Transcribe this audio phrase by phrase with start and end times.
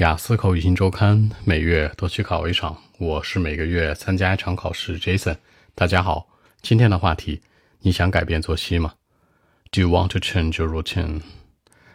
[0.00, 2.74] 雅思口语新周刊，每月都去考一场。
[2.96, 4.98] 我是每个月参加一场考试。
[4.98, 5.36] Jason，
[5.74, 6.26] 大家好。
[6.62, 7.42] 今天的话题，
[7.80, 8.94] 你想改变作息吗
[9.70, 11.20] ？Do you want to change your routine？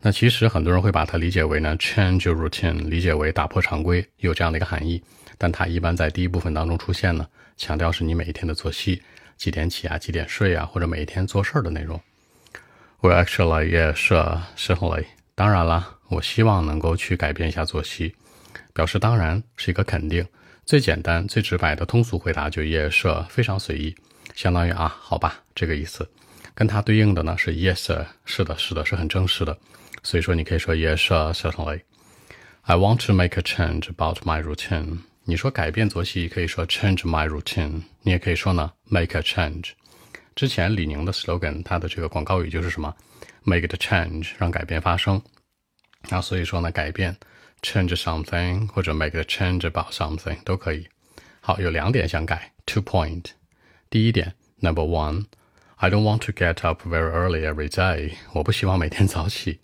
[0.00, 5.02] 那其实很多人会把它理解为呢，change your routine，理解为打破常规，有这样的一个含义。
[5.36, 7.26] 但它一般在第一部分当中出现呢，
[7.56, 9.02] 强调是你每一天的作息，
[9.36, 12.00] 几点起啊，几点睡啊，或者每一天做事儿的内容。
[13.00, 13.96] Well, actually, yes,
[14.56, 15.06] certainly.
[15.34, 15.97] 当然了。
[16.08, 18.14] 我希望能够去改变一下作息，
[18.72, 20.26] 表示当然是一个肯定。
[20.64, 23.94] 最简单、最直白的通俗回答就 yes，非常随意，
[24.34, 26.08] 相当于啊，好吧，这个意思。
[26.54, 29.56] 跟它对应的呢是 yes，是的，是的，是很正式的。
[30.02, 31.80] 所以说你可以说 yes，certainly。
[32.62, 34.98] I want to make a change about my routine。
[35.24, 39.70] 你说改变作息可以说 change my routine，你也可以说呢 make a change。
[40.34, 42.94] 之前李宁的 slogan，它的这个广告语就是什么
[43.44, 45.20] ？make the change，让改变发生。
[46.10, 47.16] 那所以说呢，改变
[47.62, 50.88] ，change something 或者 make a change about something 都可以。
[51.40, 53.24] 好，有两点想改，two point。
[53.90, 58.12] 第一点，number one，I don't want to get up very early every day。
[58.32, 59.60] 我不希望每天早起。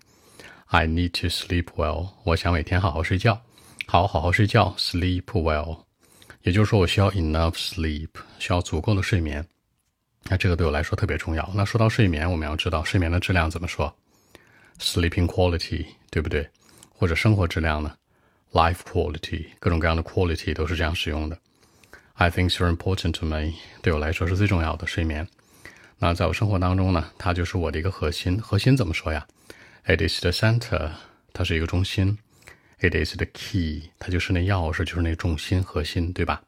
[0.67, 2.11] I need to sleep well。
[2.25, 3.41] 我想每天好好睡觉，
[3.87, 5.85] 好好好睡觉，sleep well。
[6.43, 9.47] 也就是说，我需要 enough sleep，需要足够的睡眠。
[10.25, 11.49] 那这个对我来说特别重要。
[11.55, 13.95] 那说到睡眠，我们要知道睡眠的质量怎么说。
[14.80, 16.50] Sleeping quality，对不对？
[16.94, 17.96] 或者生活质量呢？
[18.52, 21.38] Life quality，各种各样的 quality 都是这样使用的。
[22.14, 25.28] I think so important to me，对我来说是最重要的睡眠。
[25.98, 28.42] 那在我生活当中呢，它就是我的一个核心。
[28.42, 29.28] 核心怎么说呀？
[29.86, 30.92] It is the center，
[31.34, 32.18] 它是一个中心。
[32.80, 36.42] It is the key，它就是那钥匙，就是那重心核心，对吧？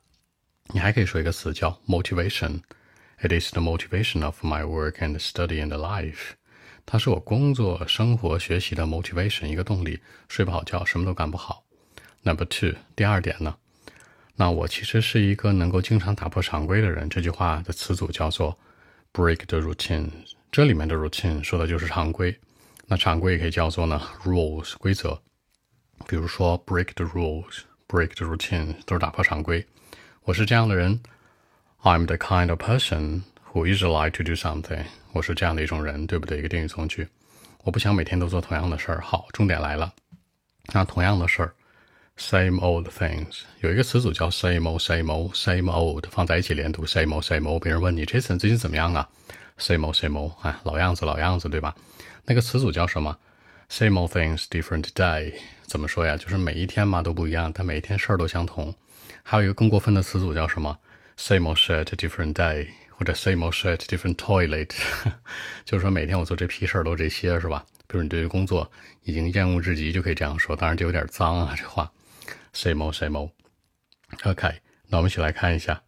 [0.68, 6.36] 你还可以说一个词叫 motivation。It is the motivation of my work and study and life。
[6.87, 9.99] 它是我工作、生活、学习的 motivation，一个动力。
[10.29, 11.65] 睡不好觉，什么都干不好。
[12.23, 13.57] Number two，第二点呢？
[14.37, 17.09] 那我其实是一个能够经常打破常规的人。
[17.09, 18.57] 这句话的词组叫做
[19.13, 20.11] break the routine。
[20.53, 22.39] 这里面的 routine 说的就是常规。
[22.87, 25.21] 那常规也可以叫做呢 rules 规则。
[26.07, 29.67] 比如说 break the rules，break the routine 都是打破常规。
[30.23, 31.01] 我是这样的人。
[31.83, 33.23] I'm the kind of person
[33.57, 34.85] who usually like to do something。
[35.13, 36.39] 我是这样的一种人，对不对？
[36.39, 37.09] 一个定语从句，
[37.65, 39.01] 我不想每天都做同样的事儿。
[39.01, 39.91] 好，重点来了，
[40.75, 41.55] 那同样的事儿
[42.19, 47.63] ，same old things，有一个词组叫 same old，same old，same old，放在一起连读，same old，same old。
[47.63, 49.09] 别人问你 Jason 最近怎么样啊
[49.59, 51.75] ？same old，same old，哎，老样子，老样子，对吧？
[52.27, 53.17] 那个词组叫什么
[53.71, 55.33] ？same old things，different day。
[55.63, 56.15] 怎么说呀？
[56.19, 58.75] 就是每一天嘛都不一样，但每一天事儿都相同。
[59.23, 60.79] 还有一个更过分的词组叫什么
[61.17, 62.69] ？same old shit，different day。
[62.96, 64.72] 或者 same old shit, different toilet，
[65.66, 67.66] 就是说每天我做这批事儿都这些，是吧？
[67.88, 68.72] 比如你对于工作
[69.04, 70.56] 已经厌恶至极，就可以这样说。
[70.56, 71.92] 当然就有点脏啊，这话。
[72.54, 74.54] same old, same old。OK，
[74.88, 75.82] 那我们一起来看一下。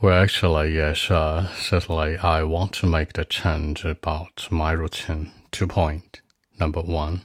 [0.00, 5.30] Well, actually, yes, uh, certainly, I want to make the change about my routine.
[5.50, 6.20] Two point.
[6.58, 7.20] Number one,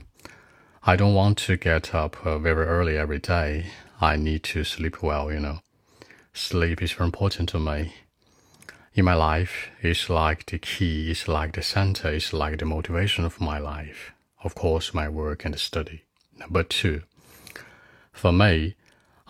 [0.81, 3.68] I don't want to get up uh, very early every day.
[4.00, 5.59] I need to sleep well, you know.
[6.34, 7.94] Sleep is very important to me
[9.00, 13.25] in my life is like the key, is like the center, is like the motivation
[13.25, 14.12] of my life.
[14.44, 16.03] Of course, my work and study.
[16.38, 17.03] Number two,
[18.12, 18.77] for me,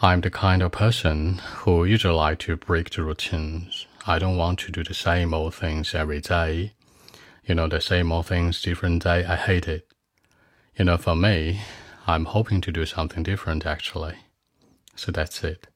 [0.02, 3.86] I'm the kind of person who usually like to break the routines.
[4.06, 6.72] I don't want to do the same old things every day.
[7.46, 9.86] You know, the same old things, different day, I hate it.
[10.76, 11.60] You know, for me,
[12.08, 14.16] I'm hoping to do something different actually.
[14.96, 15.68] So that's it.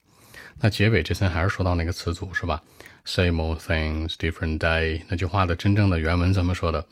[0.61, 2.61] 那结尾这层还是说到那个词组是吧
[3.05, 5.01] ？Same old things, different day。
[5.07, 6.85] 那句话的真正的原文怎么说的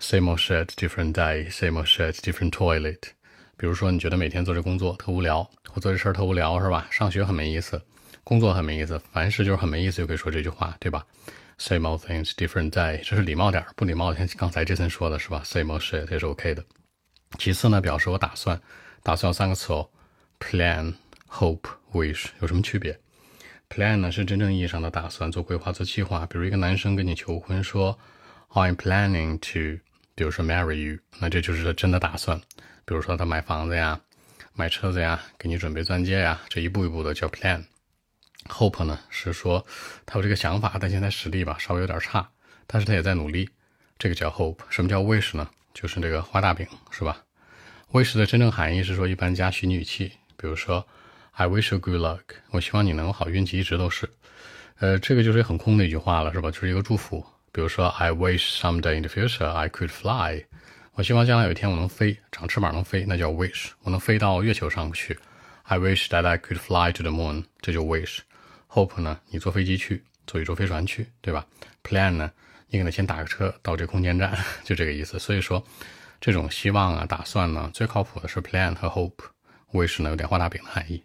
[0.00, 1.50] ？Same old shit, different day.
[1.50, 2.98] Same old shit, different toilet。
[3.56, 6.86] 比如说，你觉得每天做这工作特无聊，或做这事儿特无聊，是吧？
[6.90, 7.80] 上学很没意思，
[8.22, 11.06] 工作很没意思，凡事就是很没意思，就可以说这句话，对吧
[11.58, 12.98] ？Same old things, different day。
[13.02, 16.62] 这是礼貌点儿，不礼貌像刚才这层说的是吧？Same old shit 也是 OK 的。
[17.38, 18.60] 其次呢，表示我打算，
[19.02, 19.88] 打算三个词哦
[20.38, 20.92] ：plan,
[21.28, 22.26] hope, wish。
[22.40, 22.98] 有什么区别
[23.68, 26.24] ？Plan 呢是真正意义上的打算，做规划、做计划。
[26.26, 27.98] 比如一个男生跟你求婚，说
[28.50, 29.82] I'm planning to，
[30.14, 32.40] 比如说 marry you，那这就是他真的打算。
[32.84, 34.00] 比如说他买房子呀、
[34.54, 37.64] 买车子呀、给你准备钻戒呀，这一步一步的叫 plan。
[38.48, 39.66] Hope 呢是说
[40.06, 42.30] 他有这个想法，但现在实力吧稍微有点差，
[42.68, 43.50] 但是他也在努力，
[43.98, 44.60] 这个叫 hope。
[44.70, 45.50] 什么叫 wish 呢？
[45.74, 47.24] 就是这个画大饼，是吧
[47.90, 50.86] ？wish 的真正含义是说一般加虚拟语气，比如说。
[51.38, 52.22] I wish you good luck。
[52.50, 54.08] 我希望你能有好运气，一直都是。
[54.78, 56.50] 呃，这个就是很空的一句话了，是吧？
[56.50, 57.22] 就是一个祝福。
[57.52, 60.44] 比如说，I wish someday in the future I could fly。
[60.94, 63.68] 我希望将来有一天我能飞，长翅膀能飞，那叫 wish。
[63.82, 65.18] 我能飞到月球上去
[65.64, 68.20] ，I wish that I could fly to the moon，这就 wish。
[68.70, 71.46] hope 呢，你坐飞机去，坐宇宙飞船去，对吧
[71.84, 72.32] ？plan 呢，
[72.68, 74.34] 你可能先打个车到这空间站，
[74.64, 75.18] 就这个意思。
[75.18, 75.62] 所以说，
[76.18, 81.04] 这种希望啊、打算呢，最靠谱的是 plan 和 hope，wish 呢有点画大饼的含义。